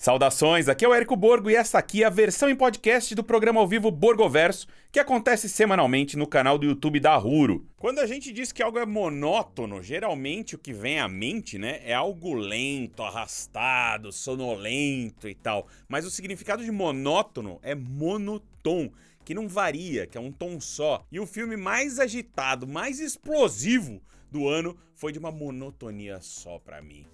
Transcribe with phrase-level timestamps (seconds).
[0.00, 3.22] Saudações, aqui é o Érico Borgo e essa aqui é a versão em podcast do
[3.22, 7.66] programa ao vivo Borgoverso, que acontece semanalmente no canal do YouTube da Ruro.
[7.76, 11.82] Quando a gente diz que algo é monótono, geralmente o que vem à mente, né,
[11.84, 15.66] é algo lento, arrastado, sonolento e tal.
[15.86, 18.90] Mas o significado de monótono é monotom,
[19.22, 21.04] que não varia, que é um tom só.
[21.12, 26.80] E o filme mais agitado, mais explosivo do ano foi de uma monotonia só para
[26.80, 27.04] mim.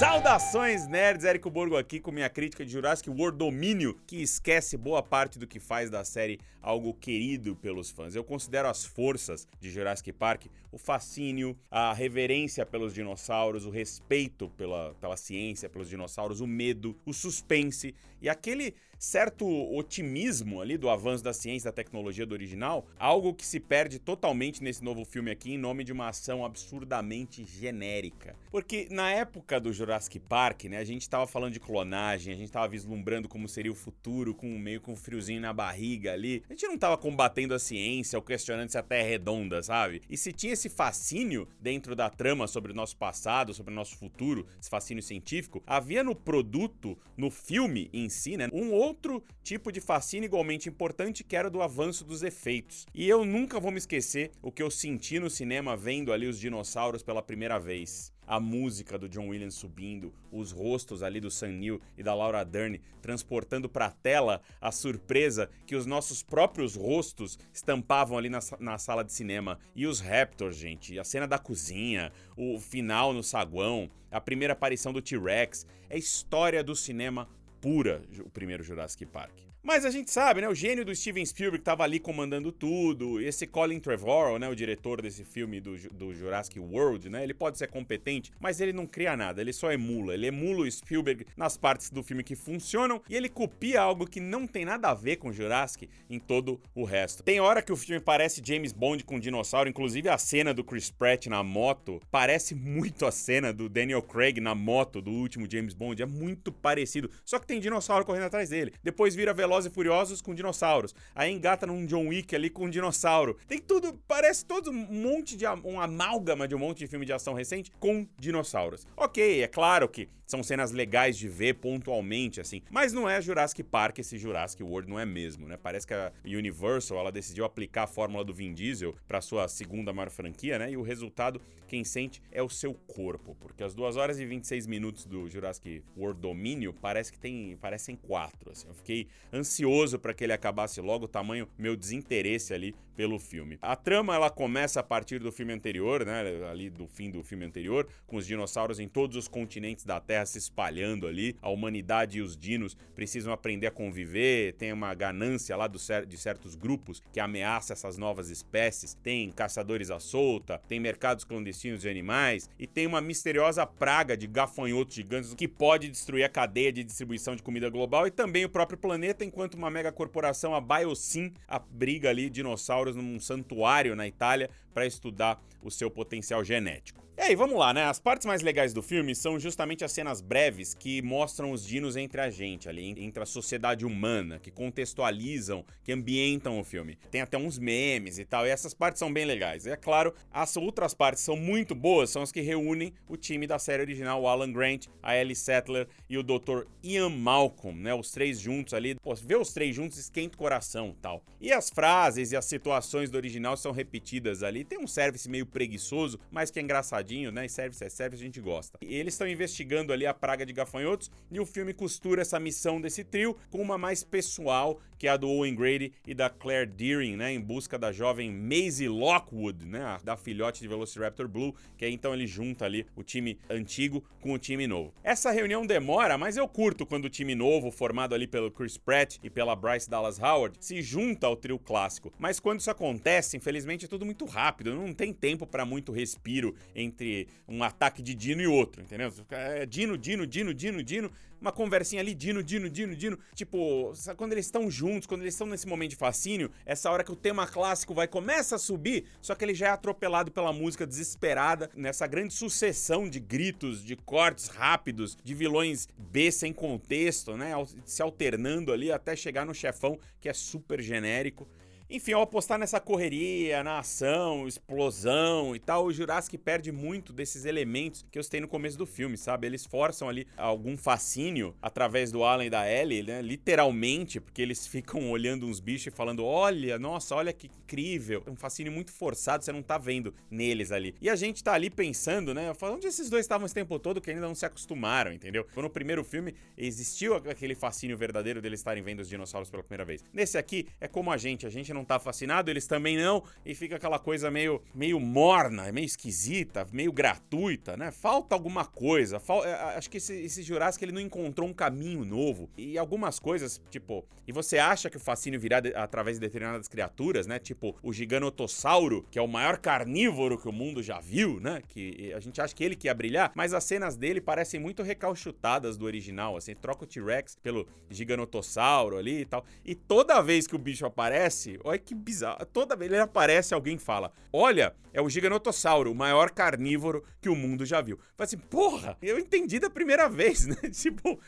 [0.00, 5.02] Saudações nerds, Érico Borgo aqui com minha crítica de Jurassic World Domínio, que esquece boa
[5.02, 8.14] parte do que faz da série algo querido pelos fãs.
[8.14, 14.48] Eu considero as forças de Jurassic Park o fascínio, a reverência pelos dinossauros, o respeito
[14.56, 20.90] pela, pela ciência, pelos dinossauros, o medo, o suspense e aquele certo otimismo ali do
[20.90, 25.30] avanço da ciência, da tecnologia do original, algo que se perde totalmente nesse novo filme
[25.30, 28.36] aqui em nome de uma ação absurdamente genérica.
[28.50, 32.52] Porque na época do Jurassic Park, né, a gente tava falando de clonagem, a gente
[32.52, 36.42] tava vislumbrando como seria o futuro, com meio com um friozinho na barriga ali.
[36.50, 40.02] A gente não tava combatendo a ciência ou questionando se a Terra é redonda, sabe?
[40.10, 43.96] E se tinha esse fascínio dentro da trama sobre o nosso passado, sobre o nosso
[43.96, 49.70] futuro, esse fascínio científico, havia no produto, no filme em si, né, um outro tipo
[49.70, 52.86] de fascínio igualmente importante que era do avanço dos efeitos.
[52.92, 56.38] E eu nunca vou me esquecer o que eu senti no cinema vendo ali os
[56.38, 61.48] dinossauros pela primeira vez a música do John Williams subindo, os rostos ali do Sam
[61.48, 66.76] Neill e da Laura Dern transportando para a tela a surpresa que os nossos próprios
[66.76, 69.58] rostos estampavam ali na, na sala de cinema.
[69.74, 74.92] E os Raptors, gente, a cena da cozinha, o final no saguão, a primeira aparição
[74.92, 77.28] do T-Rex, é história do cinema
[77.60, 79.32] pura, o primeiro Jurassic Park.
[79.62, 80.48] Mas a gente sabe, né?
[80.48, 83.20] O gênio do Steven Spielberg estava ali comandando tudo.
[83.20, 84.48] Esse Colin Trevorrow, né?
[84.48, 87.22] O diretor desse filme do, do Jurassic World, né?
[87.22, 89.40] Ele pode ser competente, mas ele não cria nada.
[89.40, 90.14] Ele só emula.
[90.14, 94.18] Ele emula o Spielberg nas partes do filme que funcionam e ele copia algo que
[94.18, 97.22] não tem nada a ver com Jurassic em todo o resto.
[97.22, 100.64] Tem hora que o filme parece James Bond com um dinossauro, inclusive a cena do
[100.64, 105.46] Chris Pratt na moto parece muito a cena do Daniel Craig na moto do último
[105.50, 106.02] James Bond.
[106.02, 107.10] É muito parecido.
[107.26, 108.72] Só que tem dinossauro correndo atrás dele.
[108.82, 110.94] Depois vira Velozes e Furiosos com dinossauros.
[111.12, 113.36] Aí engata num John Wick ali com um dinossauro.
[113.48, 117.12] Tem tudo, parece todo um monte de um amálgama de um monte de filme de
[117.12, 118.86] ação recente com dinossauros.
[118.96, 122.62] Ok, é claro que são cenas legais de ver pontualmente, assim.
[122.70, 125.56] Mas não é Jurassic Park esse Jurassic World, não é mesmo, né?
[125.56, 129.92] Parece que a Universal, ela decidiu aplicar a fórmula do Vin Diesel para sua segunda
[129.92, 130.70] maior franquia, né?
[130.70, 133.34] E o resultado, quem sente, é o seu corpo.
[133.40, 137.96] Porque as 2 horas e 26 minutos do Jurassic World Domínio parece que tem, parecem
[137.96, 138.68] quatro, assim.
[138.68, 139.08] Eu fiquei
[139.40, 143.56] ansioso para que ele acabasse logo, o tamanho meu desinteresse ali pelo filme.
[143.62, 146.22] A trama, ela começa a partir do filme anterior, né?
[146.50, 150.26] Ali do fim do filme anterior, com os dinossauros em todos os continentes da Terra
[150.26, 155.56] se espalhando ali, a humanidade e os dinos precisam aprender a conviver, tem uma ganância
[155.56, 160.78] lá do, de certos grupos que ameaça essas novas espécies, tem caçadores à solta, tem
[160.78, 166.24] mercados clandestinos de animais e tem uma misteriosa praga de gafanhotos gigantes que pode destruir
[166.24, 169.90] a cadeia de distribuição de comida global e também o próprio planeta, enquanto uma mega
[169.90, 176.44] corporação, a Biosyn, abriga ali dinossauros num santuário na Itália para estudar o seu potencial
[176.44, 177.04] genético.
[177.20, 177.84] E aí, vamos lá, né?
[177.84, 181.94] As partes mais legais do filme são justamente as cenas breves que mostram os dinos
[181.94, 186.96] entre a gente, ali, entre a sociedade humana, que contextualizam, que ambientam o filme.
[187.10, 189.66] Tem até uns memes e tal, e essas partes são bem legais.
[189.66, 193.46] E é claro, as outras partes são muito boas, são as que reúnem o time
[193.46, 196.62] da série original, o Alan Grant, a Ellie Settler e o Dr.
[196.82, 197.92] Ian Malcolm, né?
[197.92, 198.94] Os três juntos ali.
[198.94, 201.22] Pô, ver os três juntos esquenta o coração tal.
[201.38, 204.64] E as frases e as situações do original são repetidas ali.
[204.64, 207.46] Tem um service meio preguiçoso, mas que é engraçadinho engraçadinho, né?
[207.46, 208.78] E service é a gente gosta.
[208.80, 212.80] E eles estão investigando ali a praga de gafanhotos e o filme costura essa missão
[212.80, 216.66] desse trio com uma mais pessoal, que é a do Owen Grady e da Claire
[216.66, 217.32] Deering, né?
[217.32, 219.98] Em busca da jovem Maisie Lockwood, né?
[220.04, 224.34] Da filhote de Velociraptor Blue, que aí então ele junta ali o time antigo com
[224.34, 224.92] o time novo.
[225.02, 229.16] Essa reunião demora, mas eu curto quando o time novo, formado ali pelo Chris Pratt
[229.22, 232.12] e pela Bryce Dallas Howard, se junta ao trio clássico.
[232.18, 236.54] Mas quando isso acontece, infelizmente é tudo muito rápido, não tem tempo para muito respiro
[236.74, 239.10] entre um ataque de Dino e outro, entendeu?
[239.30, 241.10] É Dino, Dino, Dino, Dino, Dino,
[241.40, 243.18] uma conversinha ali, Dino, Dino, Dino, Dino.
[243.34, 247.12] Tipo, quando eles estão juntos, quando eles estão nesse momento de fascínio, essa hora que
[247.12, 250.86] o tema clássico vai começa a subir, só que ele já é atropelado pela música
[250.86, 257.52] desesperada, nessa grande sucessão de gritos, de cortes rápidos, de vilões B sem contexto, né?
[257.84, 261.48] Se alternando ali até chegar no chefão, que é super genérico.
[261.92, 267.44] Enfim, ao apostar nessa correria, na ação, explosão e tal, o Jurassic perde muito desses
[267.44, 269.48] elementos que eu citei no começo do filme, sabe?
[269.48, 273.20] Eles forçam ali algum fascínio através do Alan e da Ellie, né?
[273.20, 278.22] Literalmente, porque eles ficam olhando uns bichos e falando: olha, nossa, olha que incrível.
[278.24, 280.94] É um fascínio muito forçado, você não tá vendo neles ali.
[281.00, 282.52] E a gente tá ali pensando, né?
[282.62, 285.44] Onde esses dois estavam esse tempo todo que ainda não se acostumaram, entendeu?
[285.56, 290.04] No primeiro filme existiu aquele fascínio verdadeiro deles estarem vendo os dinossauros pela primeira vez.
[290.12, 293.54] Nesse aqui é como a gente, a gente não tá fascinado, eles também não, e
[293.54, 297.90] fica aquela coisa meio, meio morna, meio esquisita, meio gratuita, né?
[297.90, 299.18] Falta alguma coisa.
[299.18, 299.44] Fal...
[299.44, 302.48] É, acho que esse, esse Jurassic ele não encontrou um caminho novo.
[302.56, 306.68] E algumas coisas, tipo, e você acha que o fascínio virá de, através de determinadas
[306.68, 307.38] criaturas, né?
[307.38, 311.62] Tipo o Giganotossauro, que é o maior carnívoro que o mundo já viu, né?
[311.66, 314.82] Que a gente acha que ele que ia brilhar, mas as cenas dele parecem muito
[314.82, 319.44] recalchutadas do original, assim, troca o T-Rex pelo Giganotossauro ali e tal.
[319.64, 323.78] E toda vez que o bicho aparece, olha que bizarro, toda vez ele aparece, alguém
[323.78, 327.98] fala: "Olha, é o Giganotossauro, o maior carnívoro que o mundo já viu".
[328.16, 331.18] Fala assim: "Porra, eu entendi da primeira vez, né?" tipo,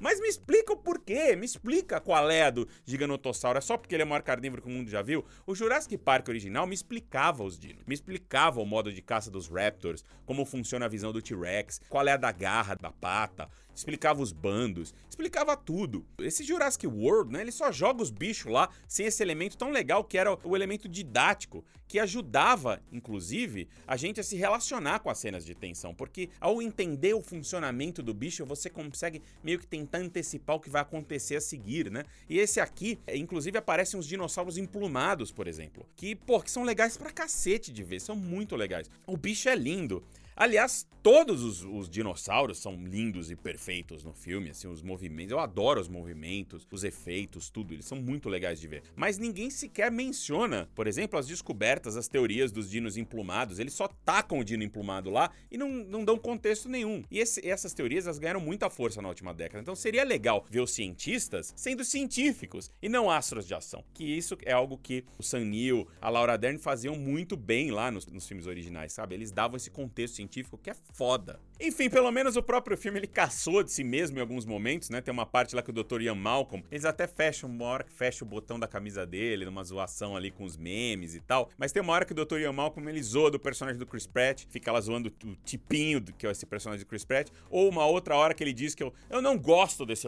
[0.00, 3.58] mas me explica o porquê, me explica qual é a do Giganotossauro.
[3.58, 5.24] É só porque ele é o maior carnívoro que o mundo já viu?
[5.46, 9.48] O Jurassic Park original me explicava os dinos, me explicava o modo de caça dos
[9.48, 14.22] Raptors, como funciona a visão do T-Rex, qual é a da garra, da pata, explicava
[14.22, 16.06] os bandos, explicava tudo.
[16.18, 20.04] Esse Jurassic World, né, ele só joga os bichos lá sem esse elemento tão legal
[20.04, 25.18] que era o elemento didático, que ajudava, inclusive, a gente a se relacionar com as
[25.18, 29.98] cenas de tensão, porque ao entender o funcionamento do bicho, você consegue meio que tentar
[29.98, 32.04] antecipar o que vai acontecer a seguir, né?
[32.28, 36.96] E esse aqui, inclusive, aparecem uns dinossauros emplumados, por exemplo, que, pô, que são legais
[36.96, 38.90] pra cacete de ver, são muito legais.
[39.06, 40.04] O bicho é lindo.
[40.40, 45.32] Aliás, todos os, os, dinossauros são lindos e perfeitos no filme, assim, os movimentos.
[45.32, 47.74] Eu adoro os movimentos, os efeitos, tudo.
[47.74, 48.84] Eles são muito legais de ver.
[48.94, 53.58] Mas ninguém sequer menciona, por exemplo, as descobertas, as teorias dos dinos emplumados.
[53.58, 57.02] Eles só tacam o dino emplumado lá e não, não dão contexto nenhum.
[57.10, 59.60] E esse, essas teorias elas ganharam muita força na última década.
[59.60, 63.84] Então seria legal ver os cientistas sendo científicos e não astros de ação.
[63.92, 67.90] Que isso é algo que o Sam Neill, a Laura Dern faziam muito bem lá
[67.90, 69.16] nos, nos filmes originais, sabe?
[69.16, 71.40] Eles davam esse contexto científico científico que é foda.
[71.60, 75.00] Enfim, pelo menos o próprio filme ele caçou de si mesmo em alguns momentos, né?
[75.00, 76.02] Tem uma parte lá que o Dr.
[76.02, 79.64] Ian Malcolm, eles até fecham uma hora que fecha o botão da camisa dele, numa
[79.64, 81.50] zoação ali com os memes e tal.
[81.58, 82.38] Mas tem uma hora que o Dr.
[82.38, 86.26] Ian Malcolm ele zoa do personagem do Chris Pratt, fica lá zoando o tipinho que
[86.26, 88.92] é esse personagem do Chris Pratt, ou uma outra hora que ele diz que eu,
[89.10, 90.06] eu não gosto desse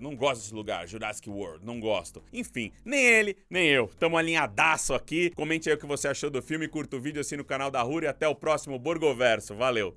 [0.00, 2.22] não gosto desse lugar, Jurassic World, não gosto.
[2.32, 3.88] Enfim, nem ele, nem eu.
[3.98, 5.30] Tamo alinhadaço aqui.
[5.30, 7.82] Comente aí o que você achou do filme, curta o vídeo, assina o canal da
[7.82, 9.54] Rura e até o próximo Borgoverso.
[9.54, 9.96] Valeu!